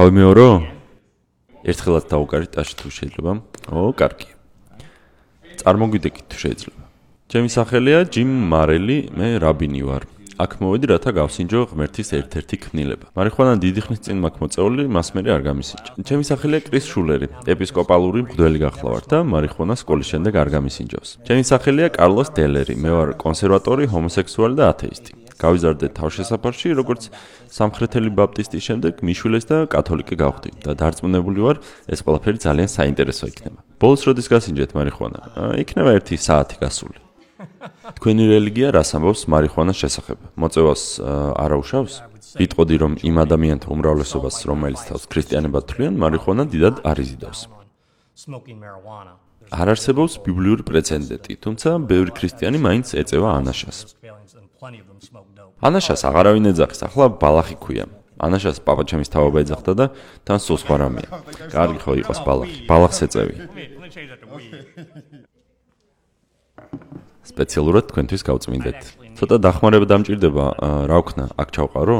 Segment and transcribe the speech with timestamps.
[0.00, 0.48] გავიმეორო?
[1.68, 3.32] ერთხელაც დაუკარით ტაში თუ შეიძლება?
[3.68, 4.28] ო, კარგი.
[5.60, 6.82] წარმოგვიდგეთ თუ შეიძლება.
[7.28, 10.02] ჩემი სახელია ჯიმ მარელი, მე რაბინი ვარ.
[10.40, 13.06] აქ მოვედი რათა გავსინჯო ღმერთის ერთ-ერთი ქმნილება.
[13.12, 15.92] მარიხვანა დიდი ხნის წინ მაქვს მოწეული, მას მე არ გამისინჯა.
[16.08, 21.10] ჩემი სახელია კრის შულერი, ეპისკოპალური მღვდელი გახლავართ და მარიხვანა სკოლის შემდეგ არ გამისინჯავს.
[21.28, 25.19] ჩემი სახელია კარლოს დელერი, მე ვარ კონსერვატორი, ჰომოსექსუალი და ათეისტი.
[25.40, 27.08] გავიზარდე თავშესაფარში, როგორც
[27.48, 31.56] სამხრეთელი ბაპტისტის შემდეგ მიშვილეს და კათოლიკე გავხდი და დარწმუნებული ვარ,
[31.88, 33.58] ეს ყველაფერი ძალიან საინტერესო იქნება.
[33.80, 35.20] ბოლოს როდის გასინჯეთ მარიხვანა?
[35.64, 37.00] იქნება 1 საათი გასული.
[37.96, 40.18] თქვენი რელიგია რას ამბობს მარიხვანას შესახებ?
[40.36, 40.82] მოწევას
[41.40, 41.94] არ აუშავს?
[42.38, 47.40] ვიტყოდი რომ იმ ადამიანთა უმრავლესობას, რომელიც თავს ქრისტიანებად თვლიან, მარიხვანა დიდად არიზიდავს.
[49.50, 53.78] არ არსებობს ბიბლიური პრეცედენტი, თუმცა ბევრი ქრისტიანი მაინც ეწევა ანაშას.
[54.60, 57.84] ანაშას აღარავინ ეძახის, ახლა ბალახი ქვია.
[58.20, 59.86] ანაშას პაპაჩემის თავობა ეძახდა და
[60.28, 61.08] თან სულ სხვა რამეა.
[61.48, 63.34] კარგი ხო იყოს ბალახი, ბალახს ეწევი.
[67.30, 68.80] სპეციალურად თქვენთვის გავწმინდეთ.
[69.16, 70.44] ცოტა დახმარება დამჭირდება,
[70.90, 71.98] რა ვქნა, აქ ჩავყარო?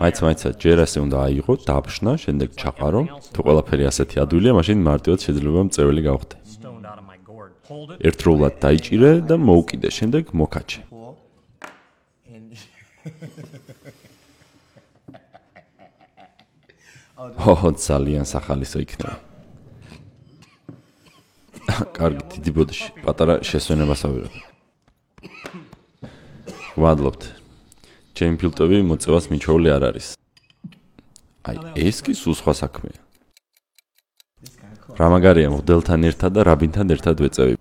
[0.00, 3.02] მაიც მაიცა ჯერ ასე უნდა აიღო, დაბშნა, შემდეგ ჩაყარო.
[3.32, 6.36] თუ ყველაფერი ასეთი ადვილია, მაშინ მარტივად შეიძლება მწეველი გავხდე.
[8.08, 10.80] ერთდროულად დაიჭირე და მოუკიდე, შემდეგ მოკაჩე.
[17.16, 19.14] ოჰ, ძალიან სახალისო იქნება.
[21.96, 24.34] კარგი, დიდი ბოდიში, პატარა შესვენებას ავიღებ.
[26.76, 27.22] ვადლობთ.
[28.16, 30.06] ჩემი ფილტვები მოწევას მიჩოული არ არის.
[31.48, 31.56] აი,
[31.88, 32.98] ეს კი სულ სხვა საქმეა.
[34.96, 37.54] რა მაგარია მოდელთან ერთად და რაბინთან ერთად ვეწევი.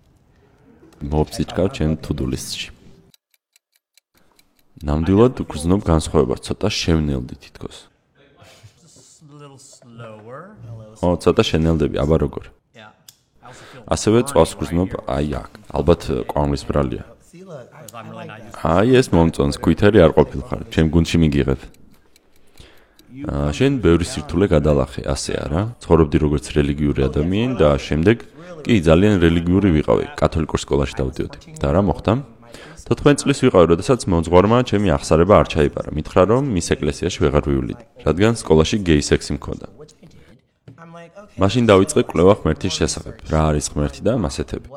[1.04, 2.75] მოფსიჭკავ ჩემ თუდულისტში.
[4.84, 7.78] ნამდვილად გრძნობ განსხვავებას, ცოტა შევნელდი თითქოს.
[11.00, 12.44] ო, ცოტა შენელდები, აბა როგორ?
[13.86, 15.52] ასევე წვას გრძნობ აი აქ.
[15.78, 17.04] ალბათ კვამლის ბრალია.
[18.66, 21.60] აი ეს მომწონს, ქვითერი არ ყოფილხარ, ჩემ გუნდში მიგიღებ.
[23.16, 25.62] აა შენ ბევრი სირთულე გადალახე, ასე არა?
[25.80, 28.18] ცხოვრობდი როგორც რელიგიური ადამიანი და შემდეგ
[28.66, 31.38] კი ძალიან რელიგიური ვიყავი, კათოლიკურ სკოლაში დავდიოდი.
[31.62, 32.12] და რა მოხდა?
[32.86, 35.90] 14 წლის ვიყავი, როდესაც მოძღვარმა ჩემი აღსარება არ ჩაიბარა.
[35.98, 39.68] მითხრა რომ მის ეკლესიაში ვეღარ ვივლიდ, რადგან სკოლაში გეი სექსი მქონდა.
[41.42, 43.16] მაშინ დავიწყე კვლევა ღმერთის შესახებ.
[43.32, 44.68] რა არის ღმერთი და მასეთები?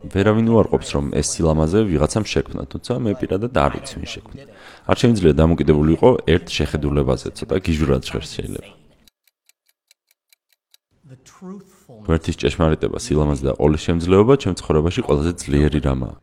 [0.00, 4.42] ვერავინ უარყოფს რომ ეს სილამაზე ვიღაცამ შექმნა, თუმცა მე პირადად არ ვიცი ვინ შექმნა.
[4.88, 8.70] არ შემიძლია დამოკიდებული იყო ერთ შეხედულებაზე, ცოტა გიჟურად ჟღერს შეიძლება.
[12.06, 16.16] ღმერთის ჭეშმარიტება, სილამაზე და ყოლის შემძლეობა ჩემ ცხოვრებაში ყველაზე ძლიერი რამაა.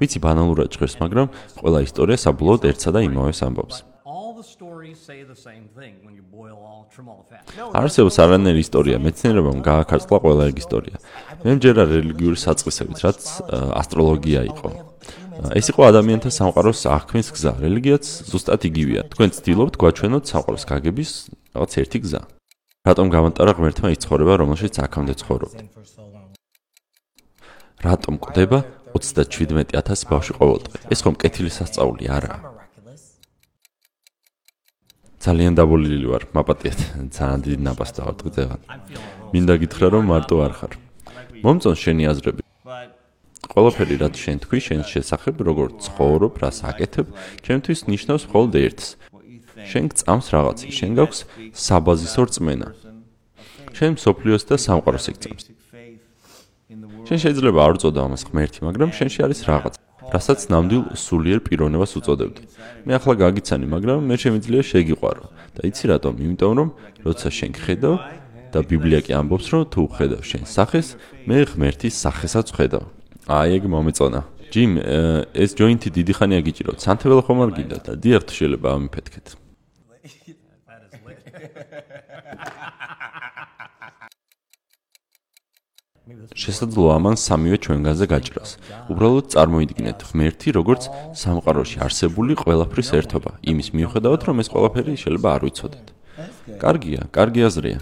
[0.00, 1.28] ვიცი ბანალურად ჟღერს, მაგრამ
[1.60, 3.76] ყველა ისტორია საბოლოოდ ერთსა და იმავეს ამბობს.
[7.74, 10.96] არსებობს არანაირი ისტორია, მეცნიერებამ გააქარწყლა ყველა ეგ ისტორია.
[11.44, 13.20] მე მჯერა რელიგიური საწყისებით, რაც
[13.80, 14.68] ასტროლოგია იყო.
[15.58, 17.52] ეს იყო ადამიანთა სამყაროს აღქმის გზა.
[17.64, 19.02] რელიგიაც ზუსტად იგივეა.
[19.12, 21.10] თქვენ ცდილობთ გვაჩვენოთ სამყაროს გაგების
[21.54, 22.20] რაღაც ერთი გზა.
[22.84, 25.56] რატომ გამოტარა ღმერთმა ის ცხოვრება, რომელშიც აქამდე ცხოვრობთ?
[27.84, 28.58] რატომ კვდება
[28.96, 30.76] 37000 ბავშვი ყოველდღე?
[30.88, 32.38] ეს ხომ კეთილი სასწაული არაა?
[35.24, 36.80] ძალიან დაბოლილი ვარ, მაპატიეთ,
[37.16, 38.60] ძალიან დიდი ნაპასτα ვარ დღეღან.
[39.32, 40.72] მინდა გითხრა რომ მარტო არ ხარ.
[41.44, 42.42] მომწონს შენი აზრები.
[43.52, 47.06] ყველაფერი რაც შენ თქვი, შენ შესახებ, როგორ ცხოვრობ, რას აკეთებ,
[47.44, 48.86] ჩემთვის ნიშნავს მხოლოდ ერთს.
[49.70, 51.20] შენ გწამს რაღაც, შენ გაქვს
[51.52, 52.68] საბაზისო რწმენა.
[53.76, 55.63] შენ სოფლიოს და სამყაროს ეკწამს.
[57.04, 59.74] შენ შეიძლება არ უწოდო ამას ღმერთი, მაგრამ შენში არის რაღაც.
[60.08, 62.42] რასაც ნამდვილ სულიერ პიროვნებას უწოდებდი.
[62.88, 65.24] მე ახლა გაგიცანი, მაგრამ მე შემიძლია შეგიყვარო.
[65.54, 66.12] და იცი რატომ?
[66.24, 66.68] იმიტომ რომ
[67.04, 67.94] როცა შენ ხედავ
[68.52, 70.88] და ბიბლია კი ამბობს, რომ თუ ხედავ შენ სახეს,
[71.28, 72.84] მე ღმერთის სახესაც ხედავ.
[73.28, 74.20] აი ეგ მომეწონა.
[74.52, 74.70] ჯიმ,
[75.34, 76.78] ეს ჯოინტი დიდი ხანია გიჭიროთ.
[76.84, 79.26] სანთებელ ხომ არ გინდა და დიახ შეიძლება ამიფეთქეთ.
[86.04, 88.50] შესაძლოა ამან სამივე ჩვენგანზე გაჭრას.
[88.92, 90.82] უბრალოდ წარმოიდგინეთ ღმერთი როგორც
[91.16, 93.30] სამყაროში არსებული ყველაფრის ერთობა.
[93.40, 95.86] იმის მიუხედავად, რომ ეს ყველაფერი შეიძლება არ ვიცოდეთ.
[96.60, 97.80] კარგია, კარგი აზრია.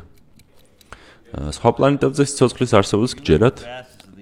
[1.57, 3.57] სხვა პლანეტებზე სიცოცხლის არსებობას გჯერათ?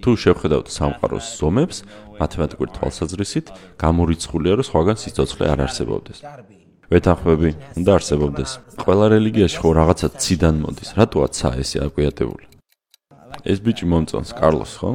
[0.01, 1.79] თუ შევხედავთ სამყაროს ზომებს,
[2.17, 6.19] მათემატიკური თვალსაზრისით, გამორიცხულია, რომ სხვაგან სიცოცხლე არ არსებობდეს.
[6.89, 8.51] ვეთანხმები, უნდა არსებობდეს.
[8.81, 10.89] ყველა რელიგიაში ხო რაღაცა ციდან მოდის.
[10.97, 12.50] რატოა ცა ესე აკვიატებული?
[13.45, 14.91] ეს ბიჭი მომწონს კარლოს ხო?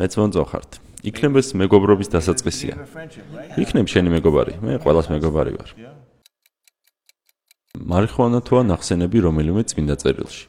[0.00, 0.70] მეც მომწონხართ.
[1.00, 2.74] იქნებ ეს მეგობრობის დასაწყისია.
[3.56, 5.70] იქნებ შენი მეგობარი, მე ყოველას მეგობარი ვარ.
[7.76, 10.44] მარიხუანა თუა ნახსენები რომელიმე წმინდა წერილში.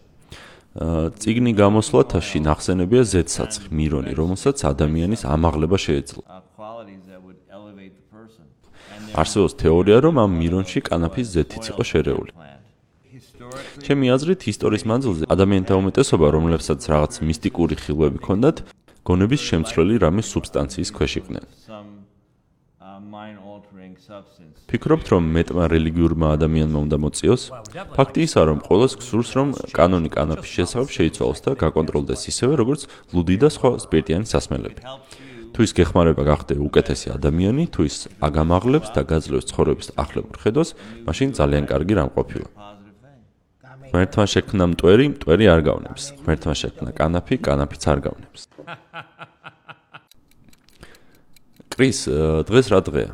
[0.71, 6.23] ციგნი გამოსვლათაში ნახსენებია ზედსაცხი მირონი, რომელსაც ადამიანის ამაღლება შეეძლო.
[9.11, 12.31] არსებობს თეორია, რომ ამ მირონში კანაფის ზეთიც იყო შერეული.
[13.79, 18.57] ჩემი აზრით, ისტორიის მანძილზე ადამიანთა უმეტესობა, რომლებსაც რაღაც მისტიკური ხილვები ჰქონდათ,
[19.07, 21.45] გონების შემცვლელი რამის სუბსტანციის ქვეშ იყვნენ.
[24.71, 27.41] ფიქრობთ, რომ მეტმა რელიგიურმა ადამიანმა უნდა მოწიოს?
[27.97, 29.47] ფაქტი ისაა, რომ ყოველს გსურს, რომ
[29.77, 32.81] კანონი კანაფის შესახებ შეიცვალოს და გაკონტროლდეს ისევე, როგორც
[33.13, 34.81] ლუდი და სხვა სპირტიანი სასმელები.
[35.51, 40.69] Თუ ის გეხმარება გახდე უკეთესი ადამიანი, თუ ის აგამაღლებს და გაძლევს ცხოვრების ახლებურ ხედვას,
[41.07, 42.47] მაშინ ძალიან კარგი რამ ყოფილა.
[43.91, 46.03] ღმერთმა შექმნა მტვერი, მტვერი არ გავნებს.
[46.23, 48.41] ღმერთმა შექმნა კანაფი, კანაფიც არ გავნებს.
[51.71, 51.99] კრის,
[52.47, 53.11] დღეს რა დღეა?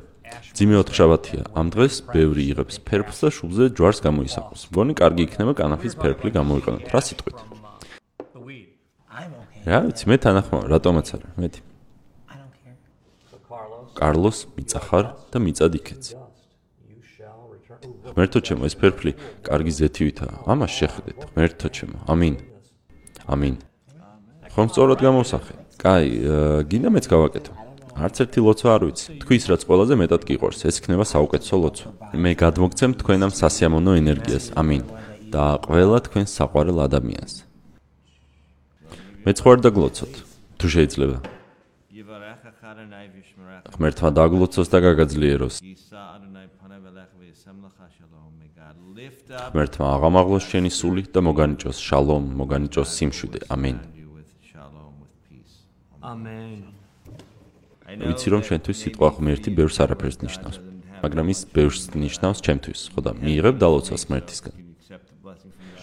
[0.57, 1.43] ძიმე ოთხშაბათია.
[1.53, 4.61] ამ დღეს ბევრი იღებს ფერფლს და შუბლზე ჯვარს გამოისახოს.
[4.73, 6.85] მგონი კარგი იქნება კანაფის ფერფლი გამოიყენოთ.
[6.93, 7.37] რა სიტყვით?
[9.69, 11.61] რა ვიცი, მე თანახმო, რატომაც არა, მეტი.
[13.97, 16.26] Კარლოს მიწახარ და მიწად იქეც.
[18.13, 19.11] ღმერთო ჩემო, ეს ფერფლი
[19.47, 20.35] კარგი ზეთივითაა.
[20.47, 21.97] ამას შეხედეთ, ღმერთო ჩემო.
[22.07, 22.35] ამინ.
[23.27, 23.55] ამინ.
[24.53, 25.53] ხომ სწორად გამოსახე.
[25.77, 26.07] კაი,
[26.69, 27.53] გინდა მეც გავაკეთო.
[27.97, 29.07] არც ერთი ლოცვა არ ვიცი.
[29.21, 31.89] თქვის რაც ყველაზე მეტად გიყვარს, ეს იქნება საუკეთესო ლოცვა.
[32.13, 34.45] მე გადმოგცემ თქვენ ამ სასიამოვნო ენერგიას.
[34.57, 34.83] ამინ.
[35.27, 37.33] და ყველა თქვენ საყვარელ ადამიანს.
[39.27, 40.13] მეც ხوار დაგლოცოთ,
[40.55, 41.17] თუ შეიძლება.
[43.75, 45.55] ღმერთმა დაგლოცოს და გაგაძლიეროს.
[48.57, 53.39] ღმერთმა აღამაღლოს შენი სული და მოგანიჭოს შალომ, მოგანიჭოს სიმშვიდე.
[57.87, 60.57] I know ვიცი რომ შენთვის სიტყვა ღმერთი ბევრს არაფერს ნიშნავს.
[61.03, 62.79] მაგრამ ის ბევრს ნიშნავს ჩემთვის.
[62.91, 64.53] ხო და მიიღებ დალოცვას ღმერთისგან.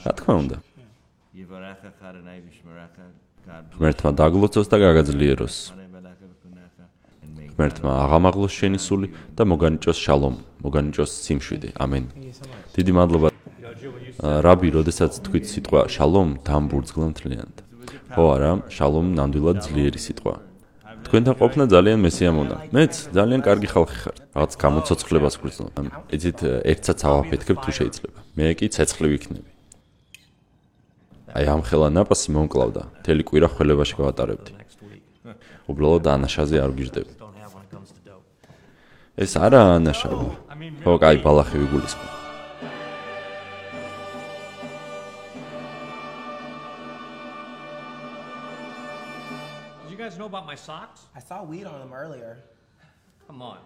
[0.05, 0.56] Რა თქმა უნდა.
[3.79, 5.56] Ღმერთმა დაგლოცოს და გაგაძლიეროს.
[7.54, 9.08] ღმერთმა აღამაღლოს შენი სული
[9.38, 11.68] და მოგანიჭოს შალომ, მოგანიჭოს სიმშვიდე.
[11.78, 12.04] ამენ.
[12.74, 13.28] დიდი მადლობა.
[14.18, 17.56] რაბი, როდესაც თქვით სიტყვა შალომ, დამბურძგლა მთლიანად.
[18.14, 20.34] ხო არა, შალომ ნამდვილად ძლიერი სიტყვა.
[21.04, 22.56] თქვენთან ყოფნა ძალიან მესიამონა.
[22.74, 24.16] მეც ძალიან კარგი ხალხი ხარ.
[24.34, 25.72] რაღაც გამოცოცხლებას გვგრძნობ.
[26.14, 26.38] იცით,
[26.72, 28.18] ერთსაც ავაფეთქებ თუ შეიძლება.
[28.36, 29.50] მე კი ცეცხლი ვიქნები.
[31.34, 32.82] აი ამ ხელა ნაპასი მომკლავდა.
[33.02, 34.50] მთელი კვირა ხელებაში გავატარებდი.
[35.70, 37.24] Უბრალოდ ანაშაზე არ გიждები.
[39.18, 40.09] ეს არა ანაშა.
[40.50, 42.09] I mean, ხო, კაი, ბალახი ვიგულისხმო.
[49.83, 51.07] Did you guys know about my socks?
[51.15, 52.38] I saw weed on them earlier.
[53.27, 53.59] Come on.